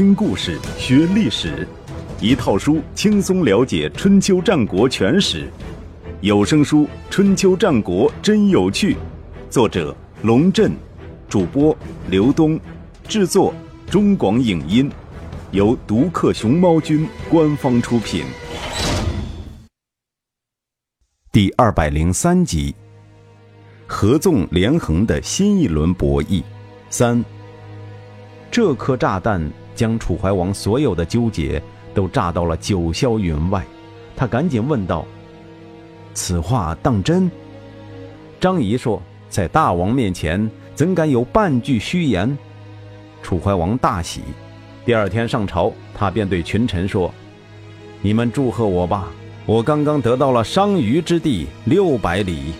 [0.00, 1.68] 听故事学历史，
[2.22, 5.46] 一套书轻松了解春秋战国全史。
[6.22, 8.94] 有声书《春秋战国真有趣》，
[9.50, 10.72] 作者龙震，
[11.28, 11.76] 主播
[12.08, 12.58] 刘东，
[13.06, 13.52] 制作
[13.90, 14.90] 中广影音，
[15.50, 18.24] 由独克熊猫君官方出品。
[21.30, 22.74] 第二百零三集，
[23.86, 26.42] 合纵连横的新一轮博弈
[26.88, 27.22] 三。
[28.50, 31.62] 这颗炸弹将楚怀王所有的纠结
[31.94, 33.64] 都炸到了九霄云外，
[34.16, 35.04] 他赶紧问道
[36.14, 37.30] ：“此话当真？”
[38.40, 42.36] 张仪说：“在大王面前，怎敢有半句虚言？”
[43.22, 44.22] 楚怀王大喜。
[44.84, 47.12] 第二天上朝，他便对群臣说
[48.00, 49.08] ：“你们祝贺我吧，
[49.44, 52.54] 我刚刚得到了商於之地六百里。”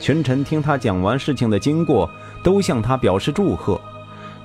[0.00, 2.10] 群臣听他讲完事情的经过，
[2.42, 3.80] 都向他表示祝贺。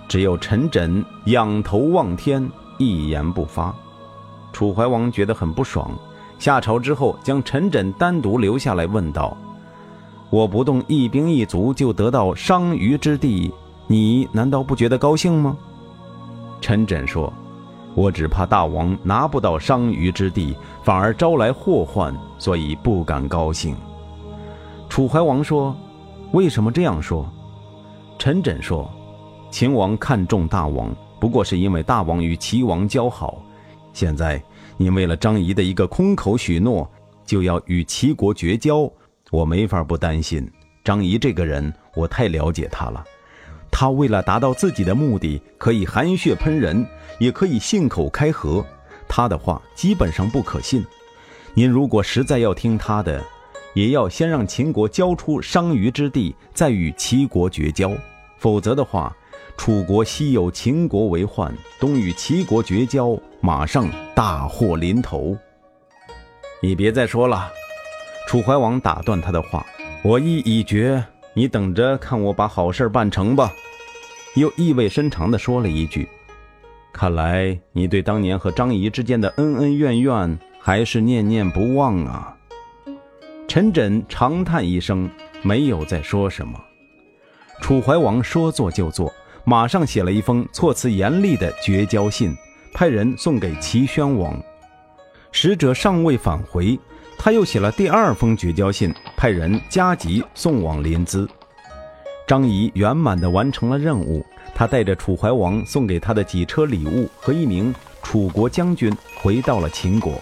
[0.08, 2.48] 只有陈轸仰头望天，
[2.78, 3.74] 一言不发。
[4.52, 5.90] 楚怀王觉得很不爽，
[6.38, 9.36] 下朝之后将陈轸单独留下来，问道
[10.30, 13.52] ：“我不动一兵一卒就得到商於之地，
[13.88, 15.58] 你难道不觉得高兴吗？”
[16.62, 17.34] 陈轸说
[17.96, 23.76] ：“我只怕大王拿不到商於之地，反而招来祸患，所以不敢高兴。”
[24.88, 25.76] 楚怀王说
[26.34, 27.28] ：“为什么这样说？”
[28.20, 28.88] 陈轸说。
[29.54, 33.40] 秦王看重大王，不过是因为大王与齐王交好。
[33.94, 34.42] 现在
[34.78, 36.92] 您为了张仪的一个空口许诺，
[37.24, 38.92] 就要与齐国绝交，
[39.30, 40.52] 我没法不担心。
[40.84, 43.06] 张仪这个人，我太了解他了。
[43.70, 46.84] 他为了达到自己的目的，可以含血喷人，
[47.20, 48.66] 也可以信口开河。
[49.08, 50.84] 他的话基本上不可信。
[51.54, 53.24] 您如果实在要听他的，
[53.76, 57.92] 也要先让秦国交出商於之地，再与齐国绝交。
[58.40, 59.16] 否则的话，
[59.56, 65.38] 楚国西有秦国为患，东与齐国绝交，马上大祸临头。
[66.62, 67.50] 你别再说了，
[68.28, 69.66] 楚怀王打断他的话
[70.04, 71.04] ：“我意已决，
[71.34, 73.54] 你等着看我把好事办成吧。”
[74.36, 76.10] 又意味深长地说了一句
[76.92, 82.36] ：“看来你对当年和张仪之间的恩恩怨怨还是念念不忘啊。”
[83.48, 85.10] 陈轸长叹一声，
[85.42, 86.60] 没有再说什么。
[87.62, 89.14] 楚怀王说做就做。
[89.46, 92.36] 马上写了一封措辞严厉的绝交信，
[92.74, 94.42] 派人送给齐宣王。
[95.32, 96.80] 使者尚未返回，
[97.18, 101.28] 他又写了第二封绝交信，派人加急送往临淄。
[102.26, 110.22] 张仪圆满地完成了任务，他带着楚怀王送给他的几车礼物和一名楚国将军回到了秦国。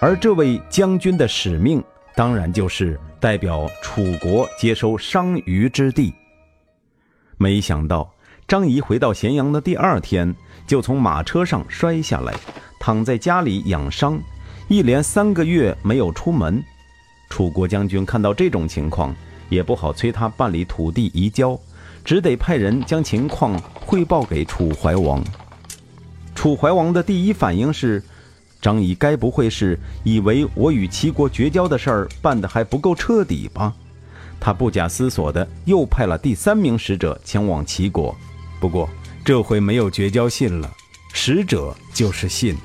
[0.00, 1.82] 而这位将军的使命，
[2.14, 6.12] 当然就是代表楚国接收商於之地。
[7.42, 8.08] 没想到，
[8.46, 10.32] 张仪回到咸阳的第二天，
[10.64, 12.32] 就从马车上摔下来，
[12.78, 14.16] 躺在家里养伤，
[14.68, 16.62] 一连三个月没有出门。
[17.28, 19.12] 楚国将军看到这种情况，
[19.48, 21.58] 也不好催他办理土地移交，
[22.04, 25.20] 只得派人将情况汇报给楚怀王。
[26.36, 28.00] 楚怀王的第一反应是：
[28.60, 33.74] 张仪该不会是以为我与齐国绝交的事儿办得还不够彻底吧？
[34.44, 38.12] 他不假思索的又派了第三名使者前往齐国，
[38.60, 38.90] 不过
[39.24, 40.68] 这回没有绝交信了，
[41.12, 42.56] 使者就是信。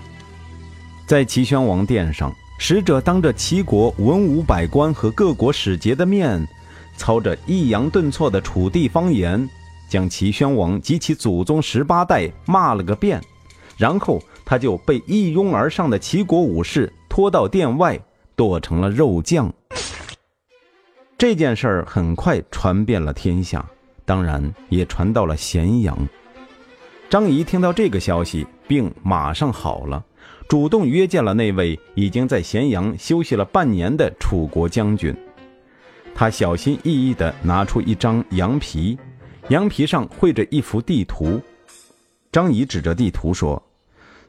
[1.05, 6.43] 在齐宣王殿上，使者当着齐国文武百官和各国使节的面，
[6.97, 9.47] 操着抑扬顿挫的楚地方言，
[9.87, 13.21] 将齐宣王及其祖宗十八代骂了个遍，
[13.77, 17.99] 然后他就被一拥而上的齐国武士拖到殿外，
[18.35, 19.53] 剁成了肉酱。
[21.17, 23.65] 这件事儿很快传遍了天下，
[24.05, 25.97] 当然也传到了咸阳。
[27.09, 30.05] 张仪听到这个消息，病马上好了，
[30.47, 35.15] 主动约见了那位已经在咸阳休息了半年的楚国将军。
[36.13, 38.95] 他小心翼翼地拿出一张羊皮，
[39.49, 41.41] 羊皮上绘着一幅地图。
[42.31, 43.59] 张仪指着地图说：“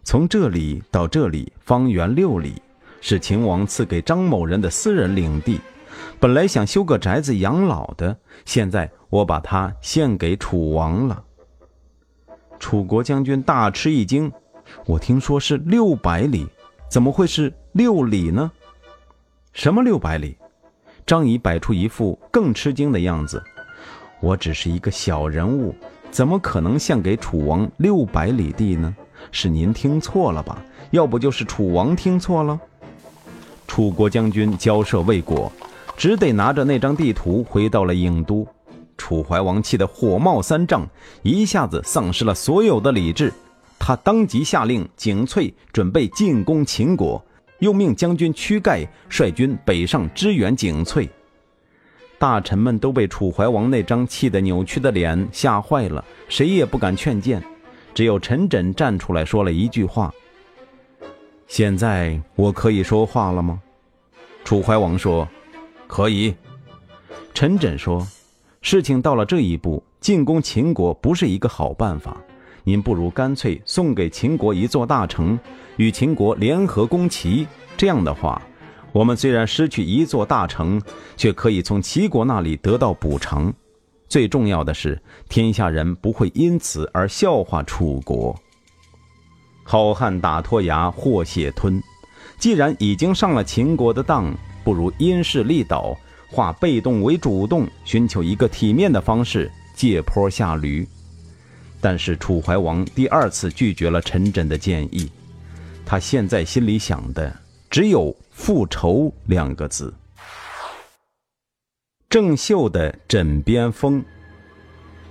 [0.05, 2.55] 从这里到这里，方圆六里，
[3.03, 5.61] 是秦王赐给张某人的私人领地。”
[6.21, 11.23] 本来想修个宅子养老的，现在我把它献给楚王了。
[12.59, 14.33] 楚国将军大吃一惊，
[14.85, 16.45] 我听说是六百里，
[16.91, 18.51] 怎么会是六里呢？
[19.53, 20.37] 什么六百里？
[21.07, 23.41] 张仪摆出一副更吃惊的样子。
[24.21, 25.73] 我只是一个小人物，
[26.11, 28.95] 怎么可能献给楚王六百里地呢？
[29.31, 30.61] 是您听错了吧？
[30.91, 32.59] 要不就是楚王听错了。
[33.69, 35.51] 楚国将军交涉未果。
[35.99, 38.47] 只得拿着那张地图回到了郢都，
[38.97, 40.89] 楚怀王气得火冒三丈，
[41.25, 43.33] 一下子丧失了所有的理智。
[43.81, 47.21] 他当即下令景翠准备进攻秦国，
[47.59, 51.09] 又命将军屈盖率军北上支援景翠。
[52.17, 57.43] 大臣们都被楚怀王那张气得扭曲的脸吓坏了，谁也不敢劝谏，
[57.93, 60.15] 只有陈轸站出来说了一句话
[61.49, 63.61] ：“现在我可以说话了吗？”
[64.45, 65.29] 楚怀王说
[65.89, 66.33] ：“可以。”
[67.35, 68.07] 陈轸说
[68.63, 72.17] ：“事情到了这一步，进攻秦国不是一个好办法。
[72.63, 75.37] 您不如干脆送给秦国一座大城，
[75.79, 77.49] 与秦国联合攻齐。
[77.77, 78.41] 这样的话。”
[78.91, 80.81] 我们虽然失去一座大城，
[81.15, 83.53] 却可以从齐国那里得到补偿。
[84.09, 88.35] 最重要的是，天下人不会因此而笑话楚国。
[89.63, 91.81] 好汉打脱牙，祸血吞。
[92.39, 94.35] 既然已经上了秦国的当，
[94.69, 95.97] 不如因势利导，
[96.31, 100.87] 化被动为主动，寻求一个体面的方式借坡下驴。
[101.81, 105.11] 但是楚怀王第二次拒绝了陈轸的建议。
[105.87, 107.35] 他现在心里想的
[107.71, 108.15] 只有。
[108.31, 109.93] 复仇两个字。
[112.09, 114.05] 郑袖的枕边风。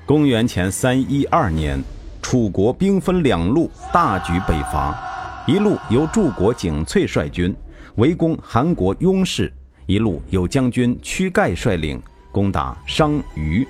[0.05, 1.83] 公元前三一二年，
[2.21, 4.97] 楚国兵分两路，大举北伐。
[5.45, 7.53] 一路由柱国景翠率军
[7.97, 9.51] 围攻韩国雍氏，
[9.87, 11.99] 一路由将军屈盖率领
[12.31, 13.67] 攻打商於。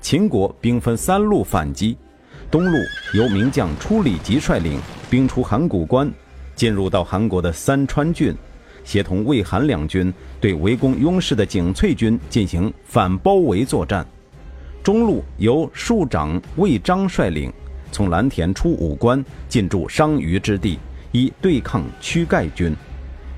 [0.00, 1.96] 秦国兵分三路反击，
[2.48, 2.78] 东路
[3.14, 4.80] 由名将初里吉率领
[5.10, 6.08] 兵出函谷关。
[6.54, 8.32] 进入到韩国的三川郡，
[8.84, 14.06] 协同魏韩两军对围攻雍氏的景翠军进行反包围作战。
[14.80, 17.52] 中路由庶长魏章率领，
[17.90, 20.78] 从蓝田出武关，进驻商於之地，
[21.10, 22.72] 以对抗屈盖军。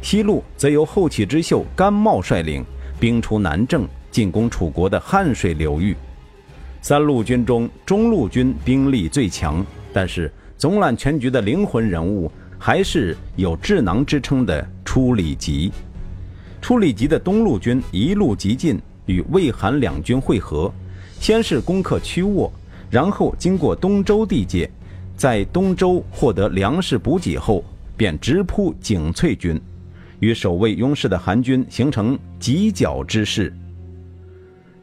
[0.02, 2.64] 西路则由后起之秀甘茂率领，
[2.98, 5.96] 兵出南郑，进攻楚国的汉水流域。
[6.82, 12.30] 三路军中，中路军兵力最强，但是总揽全局的灵魂人物。
[12.62, 15.72] 还是有智囊之称的初里吉。
[16.60, 20.70] 初里吉的东路军一路急进，与魏韩两军会合，
[21.18, 22.52] 先是攻克曲沃，
[22.90, 24.70] 然后经过东周地界，
[25.16, 27.64] 在东周获得粮食补给后，
[27.96, 29.58] 便直扑景翠军，
[30.20, 33.52] 与守卫雍氏的韩军形成犄角之势。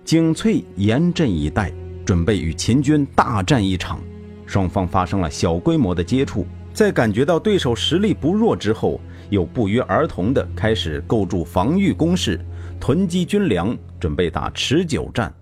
[0.03, 1.71] 景翠严阵以待，
[2.05, 3.99] 准备与秦军大战一场，
[4.45, 6.45] 双方发生了小规模的接触。
[6.73, 9.01] 在感觉到对手实力不弱之后，
[9.31, 12.39] 又不约而同地开始构筑防御工事，
[12.79, 15.33] 囤积军粮，准备打持久战。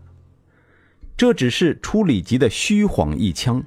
[1.17, 3.61] 这只是初里吉的虚晃一枪，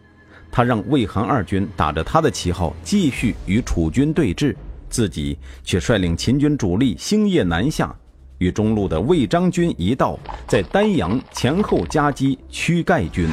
[0.51, 4.57] 他让魏韩二军打着他的旗号继续与楚军对峙，
[4.89, 7.95] 自己却率领秦军主力星夜南下，
[8.39, 13.29] 与中路的魏章军一道，在丹阳前后夹击屈盖军，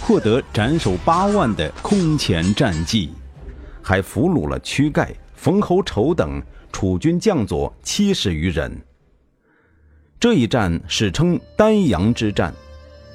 [0.00, 3.10] 获得斩首八万的空前战绩。
[3.82, 8.78] 还俘虏了屈盖、冯侯丑等楚军将佐七十余人。
[10.20, 12.52] 这一战史称丹阳之战。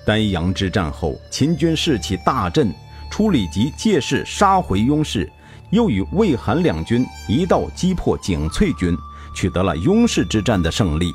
[0.05, 2.73] 丹阳之战后，秦军士气大振，
[3.11, 5.31] 出里吉借势杀回雍氏，
[5.73, 8.95] 又与魏韩两军一道击破景翠军，
[9.33, 11.11] 取得了雍氏之战的胜利。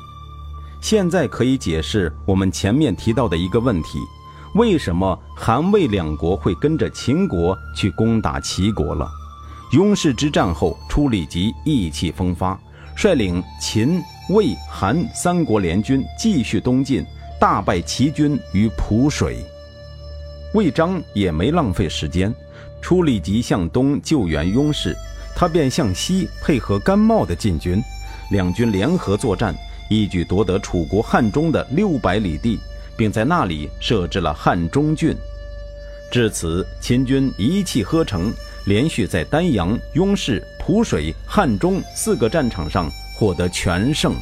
[0.81, 3.99] 现在可以解释我们前面提到的一个问题：
[4.55, 9.09] 为什么韩魏两国会跟着秦国去攻打齐国了？
[9.71, 12.59] 雍氏之战后，初里吉意气风发，
[12.97, 17.05] 率领秦、魏、韩三国联军继续东进，
[17.39, 19.37] 大败齐军于濮水。
[20.53, 22.33] 魏章也没浪费时间，
[22.81, 24.95] 初里吉向东救援雍氏，
[25.35, 27.81] 他便向西配合甘茂的进军，
[28.31, 29.55] 两军联合作战，
[29.89, 32.59] 一举夺得楚国汉中的六百里地，
[32.97, 35.15] 并在那里设置了汉中郡。
[36.11, 38.33] 至此，秦军一气呵成。
[38.65, 44.13] 连续在丹阳、雍氏、濮水、汉中四个战场上获得全胜，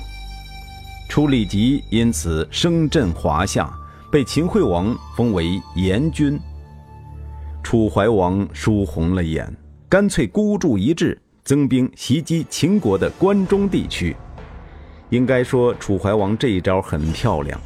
[1.09, 3.69] 初里吉因此声震华夏，
[4.09, 6.39] 被秦惠王封为严君。
[7.69, 9.53] 楚怀王输红了眼，
[9.89, 14.15] 干脆孤注一掷，增兵袭击秦国的关中地区。
[15.09, 17.59] 应该说，楚怀王这一招很漂亮。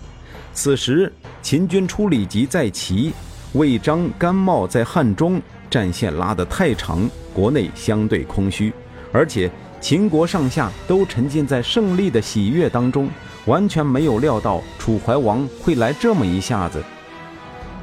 [0.53, 3.13] 此时，秦军出里吉在齐，
[3.53, 5.39] 魏章、甘茂在汉中。
[5.69, 8.73] 战线拉得太长，国内相对空虚，
[9.11, 13.07] 而且秦国上下都沉浸在胜利的喜悦当中，
[13.45, 16.83] 完全没有料到楚怀王会来这么一下子。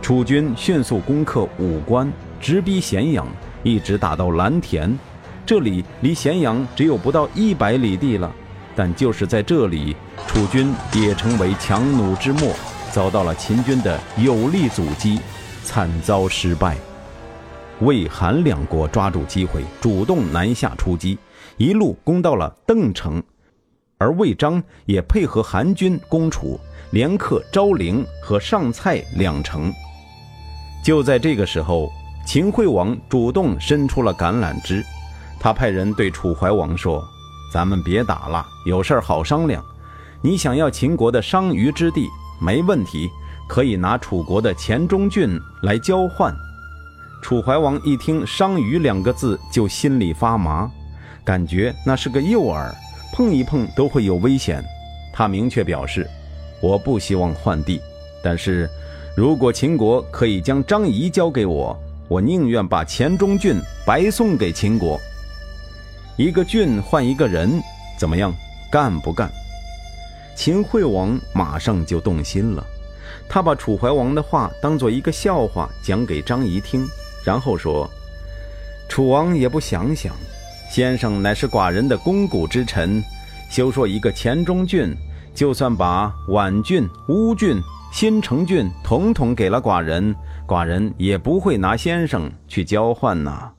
[0.01, 3.27] 楚军迅速攻克武关，直逼咸阳，
[3.63, 4.97] 一直打到蓝田，
[5.45, 8.33] 这里离咸阳只有不到一百里地了。
[8.75, 9.95] 但就是在这里，
[10.27, 12.55] 楚军也成为强弩之末，
[12.93, 15.21] 遭到了秦军的有力阻击，
[15.65, 16.77] 惨遭失败。
[17.81, 21.19] 魏、韩两国抓住机会，主动南下出击，
[21.57, 23.23] 一路攻到了邓城，
[23.99, 26.59] 而魏章也配合韩军攻楚，
[26.93, 29.73] 连克昭陵和上蔡两城。
[30.89, 31.93] 就在这个时候，
[32.25, 34.83] 秦惠王主动伸出了橄榄枝，
[35.39, 37.07] 他派人对楚怀王说
[37.53, 39.63] ：“咱们别打了，有事儿好商量。
[40.23, 42.09] 你想要秦国的商於之地，
[42.41, 43.07] 没问题，
[43.47, 46.35] 可以拿楚国的黔中郡来交换。”
[47.21, 50.71] 楚怀王一听“商於”两个字，就心里发麻，
[51.23, 52.73] 感觉那是个诱饵，
[53.13, 54.65] 碰一碰都会有危险。
[55.13, 56.09] 他明确表示
[56.63, 57.79] ：“我不希望换地，
[58.25, 58.67] 但是……”
[59.19, 64.97] 如果秦国可以将张仪交给我，我宁愿把黔中郡白送给秦国。
[66.17, 67.61] 一个郡换一个人，
[67.99, 68.33] 怎么样？
[68.71, 69.29] 干不干？
[70.37, 72.65] 秦惠王马上就动心了，
[73.29, 76.87] 他把楚怀王的话当做一个笑话讲给张仪听，
[77.25, 77.91] 然后说
[78.89, 80.15] ：“楚王也不想想，
[80.71, 83.03] 先生乃是寡人的肱骨之臣，
[83.51, 84.95] 休说一个黔中郡，
[85.35, 87.61] 就算把宛郡、乌郡。”
[87.91, 90.15] 新城郡统统给了寡人，
[90.47, 93.51] 寡人也不会拿先生去交换呐。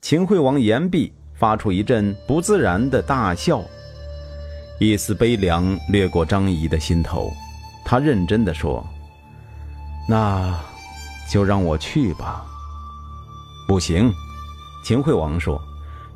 [0.00, 3.62] 秦惠王言毕，发出一阵不自然的大笑，
[4.80, 7.30] 一丝悲凉掠过张仪的心头。
[7.84, 8.84] 他认真的说
[10.08, 10.58] ：“那，
[11.30, 12.46] 就让我去吧。”
[13.68, 14.10] 不行，
[14.82, 15.60] 秦惠王说：“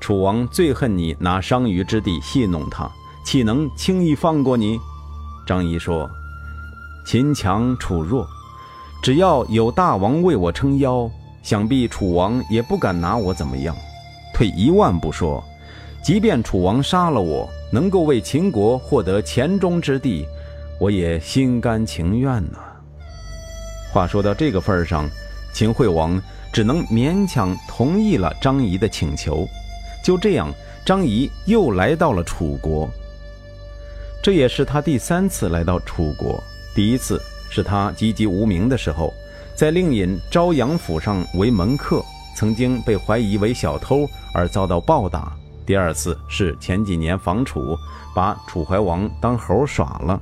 [0.00, 2.90] 楚王最恨你拿商於之地戏弄他，
[3.25, 4.81] 岂能轻易放过你？”
[5.45, 6.09] 张仪说。
[7.11, 8.25] 秦强楚弱，
[9.02, 11.11] 只要有大王为我撑腰，
[11.43, 13.75] 想必楚王也不敢拿我怎么样。
[14.33, 15.43] 退一万步说，
[16.05, 20.25] 即便楚王杀了我，能够为秦国获得黔中之地，
[20.79, 22.61] 我也心甘情愿呐。
[23.93, 25.05] 话说到这个份上，
[25.52, 26.17] 秦惠王
[26.52, 29.45] 只能勉强同意了张仪的请求。
[30.05, 30.49] 就这样，
[30.87, 32.88] 张仪又来到了楚国。
[34.23, 36.40] 这也是他第三次来到楚国。
[36.75, 39.12] 第一次是他籍籍无名的时候，
[39.57, 42.05] 在令尹昭阳府上为门客，
[42.37, 45.37] 曾经被怀疑为小偷而遭到暴打。
[45.67, 47.77] 第二次是前几年防楚，
[48.15, 50.21] 把楚怀王当猴耍了。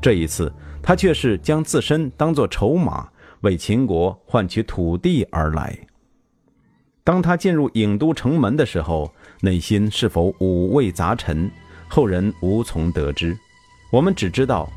[0.00, 3.08] 这一次，他却是将自身当作筹码，
[3.42, 5.78] 为秦国换取土地而来。
[7.02, 9.12] 当他进入郢都城门的时候，
[9.42, 11.50] 内心是否五味杂陈，
[11.88, 13.38] 后人无从得知。
[13.90, 14.68] 我们只知道。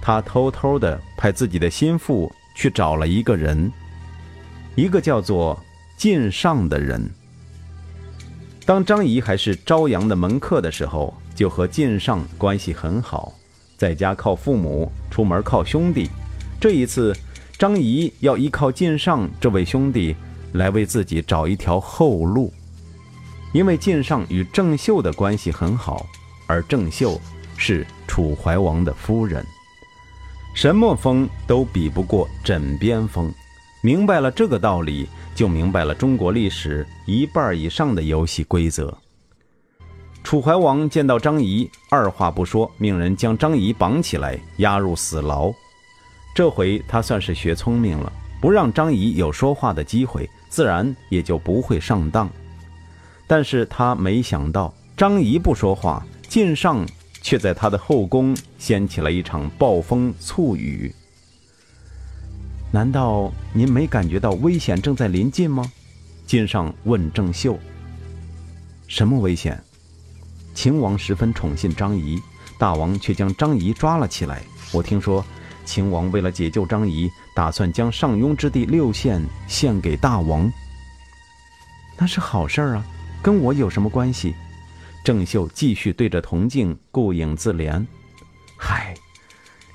[0.00, 3.72] 他偷偷的派自己的心腹去找了一个人，
[4.74, 5.58] 一个叫做
[5.96, 7.10] 晋尚的人。
[8.64, 13.32] 当张仪还是朝阳的门客的时候，就和晋尚关系很好，
[13.76, 16.10] 在家靠父母，出门靠兄弟。
[16.60, 17.14] 这一次，
[17.58, 20.16] 张仪要依靠晋尚这位兄弟
[20.52, 22.52] 来为自己找一条后路，
[23.52, 26.04] 因为晋尚与郑袖的关系很好，
[26.46, 27.20] 而郑袖
[27.56, 29.46] 是楚怀王的夫人。
[30.56, 33.30] 什么风都比不过枕边风，
[33.82, 38.96] 明白了这个道理，就明白了中国历史一半以上的游戏规则。
[40.24, 45.52] 楚怀王见到张仪，二话不说，命人将张仪绑起来，押入死牢。
[46.34, 48.10] 这回他算是学聪明了，
[48.40, 52.30] 不让张仪有说话的机会，自然也就不会上当。
[53.26, 56.82] 但是他没想到，张仪不说话，晋上。
[57.26, 60.94] 却在他的后宫掀起了一场暴风醋雨。
[62.70, 65.68] 难道您没感觉到危险正在临近吗？
[66.24, 67.58] 晋上问郑袖。
[68.86, 69.60] 什么危险？
[70.54, 72.22] 秦王十分宠信张仪，
[72.60, 74.40] 大王却将张仪抓了起来。
[74.70, 75.24] 我听说，
[75.64, 80.48] 秦王为了解救张仪，打算将上庸之地六县献给大王。
[81.98, 82.86] 那是好事儿啊，
[83.20, 84.32] 跟我有什么关系？
[85.06, 87.86] 郑袖继续对着铜镜顾影自怜
[88.58, 88.92] ：“嗨，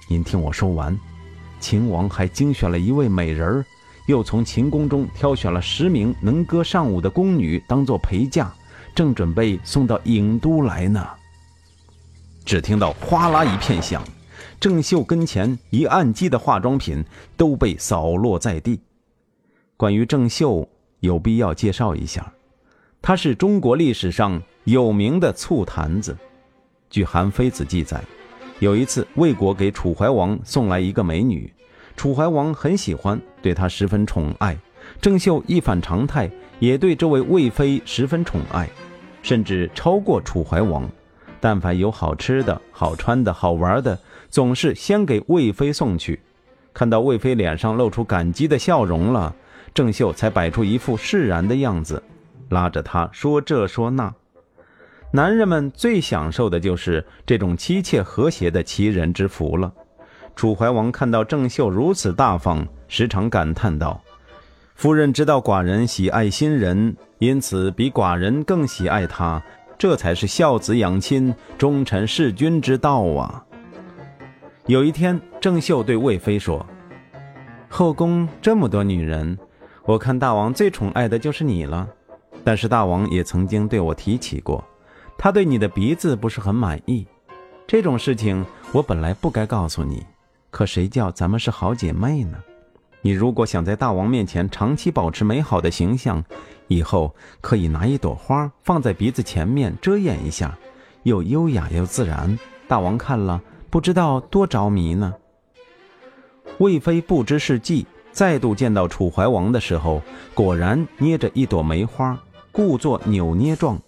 [0.09, 0.99] 您听我说完。
[1.57, 3.65] 秦王还精选了一位美人儿，
[4.07, 8.51] 又从秦宫中挑选了十名能歌善舞的宫女当做陪嫁，
[8.93, 11.07] 正准备送到郢都来呢。”
[12.43, 14.03] 只听到哗啦一片响，
[14.59, 17.01] 郑袖跟前一案几的化妆品
[17.37, 18.81] 都被扫落在地。
[19.77, 20.67] 关于郑袖，
[20.99, 22.33] 有必要介绍一下，
[23.01, 24.43] 她是中国历史上。
[24.65, 26.15] 有名的醋坛子，
[26.87, 27.99] 据《韩非子》记载，
[28.59, 31.51] 有一次魏国给楚怀王送来一个美女，
[31.95, 34.55] 楚怀王很喜欢，对她十分宠爱。
[35.01, 38.69] 郑袖一反常态，也对这位魏妃十分宠爱，
[39.23, 40.87] 甚至超过楚怀王。
[41.39, 43.97] 但凡有好吃的、好穿的、好玩的，
[44.29, 46.19] 总是先给魏妃送去。
[46.71, 49.35] 看到魏妃脸上露出感激的笑容了，
[49.73, 52.03] 郑秀才摆出一副释然的样子，
[52.49, 54.13] 拉着她说这说那。
[55.13, 59.71] 男人们最享受的就是这种妻妾和谐的齐人之福了。
[60.37, 64.01] 楚怀王看到郑袖如此大方，时常感叹道
[64.73, 69.43] ：“夫人知道寡人喜爱新人，因此比寡人更喜爱他，
[69.77, 73.45] 这才是孝子养亲、忠臣事君之道啊。”
[74.67, 76.65] 有一天，郑秀对魏妃说
[77.67, 79.37] ：“后宫这么多女人，
[79.83, 81.85] 我看大王最宠爱的就是你了。
[82.45, 84.63] 但是大王也曾经对我提起过。”
[85.23, 87.05] 他对你的鼻子不是很满意，
[87.67, 90.03] 这种事情我本来不该告诉你，
[90.49, 92.39] 可谁叫咱们是好姐妹呢？
[93.01, 96.25] 你如果想在大王面前长期保持美好的形象，
[96.67, 100.57] 以后可以拿一朵花放在鼻子前面遮掩一下，
[101.03, 102.35] 又优雅又自然，
[102.67, 105.13] 大王看了不知道多着迷呢。
[106.57, 110.01] 魏妃不知是计，再度见到楚怀王的时候，
[110.33, 112.17] 果然捏着一朵梅花，
[112.51, 113.79] 故作扭捏状。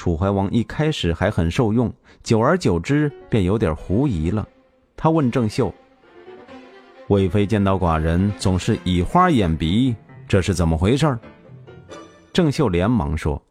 [0.00, 1.92] 楚怀王一开始还很受用，
[2.22, 4.48] 久而久之便有点狐疑了。
[4.96, 5.70] 他问郑袖
[7.08, 9.94] ：“魏妃见到寡人总是以花掩鼻，
[10.26, 11.18] 这是怎么回事？”
[12.32, 13.42] 郑袖连忙说：“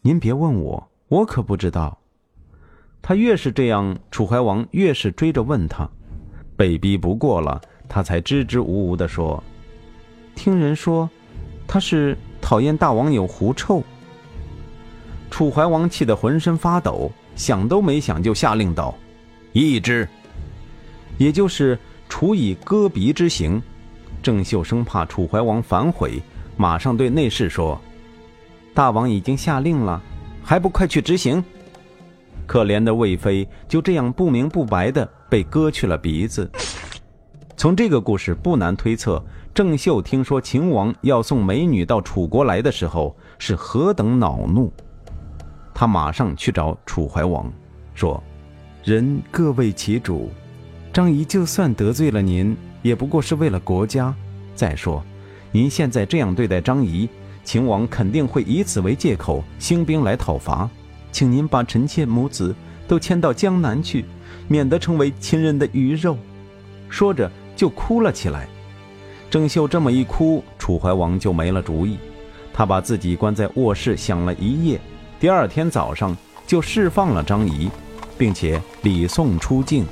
[0.00, 1.98] 您别问我，我可不知道。”
[3.02, 5.86] 他越是这样，楚怀王越是追着问他。
[6.56, 9.44] 被逼不过了，他才支支吾吾地说
[10.34, 11.10] ：“听人说，
[11.68, 13.82] 他是讨厌大王有狐臭。”
[15.36, 18.94] 楚怀王气得浑身发抖，想都没想就下令道
[19.52, 20.08] ：“一之。”
[21.18, 21.78] 也就是
[22.08, 23.60] 处以割鼻之刑。
[24.22, 26.22] 郑袖生怕楚怀王反悔，
[26.56, 27.78] 马上对内侍说
[28.72, 30.00] ：“大王已经下令了，
[30.42, 31.44] 还不快去执行？”
[32.48, 36.50] 可怜的魏妃就这样不明不白的被割去了鼻子。
[37.58, 44.72] 从这个故事不难推测，郑袖听说秦王要送美女到楚国来的时候是何等恼怒。
[45.78, 47.52] 他马上去找楚怀王，
[47.92, 48.22] 说
[48.82, 50.30] ：“人各为其主，
[50.90, 54.14] 张仪就算得罪了您，也不过是为了国家。
[54.54, 55.04] 再说，
[55.52, 57.06] 您现在这样对待张仪，
[57.44, 60.66] 秦王肯定会以此为借口兴兵来讨伐。
[61.12, 62.56] 请您把臣妾母子
[62.88, 64.06] 都迁到江南去，
[64.48, 66.16] 免得成为秦人的鱼肉。”
[66.88, 68.48] 说着就哭了起来。
[69.28, 71.98] 郑袖这么一哭，楚怀王就没了主意，
[72.50, 74.80] 他把自己关在卧室想了一夜。
[75.26, 77.68] 第二天早上就释放了张仪，
[78.16, 79.84] 并且礼送出境。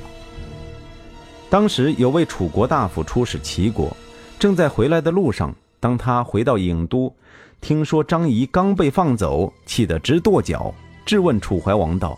[1.49, 3.93] 当时有位楚国大夫出使齐国，
[4.39, 5.53] 正在回来的路上。
[5.81, 7.13] 当他回到郢都，
[7.59, 10.73] 听说张仪刚被放走，气得直跺脚，
[11.05, 12.17] 质问楚怀王道：“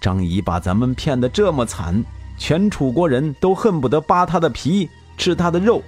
[0.00, 2.04] 张仪把咱们骗得这么惨，
[2.38, 5.82] 全楚国人都恨不得扒他的皮，吃他的肉，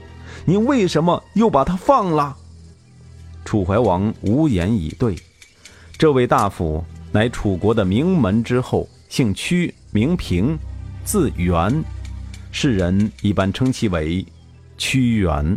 [0.45, 2.37] 你为什么又把他放了？”
[3.47, 5.15] 楚怀王无言以对。
[5.97, 10.59] 这位大夫乃楚国的名门之后，姓屈，名平，
[11.05, 11.83] 字元，
[12.51, 14.27] 世人一般称其为
[14.77, 15.57] 屈原。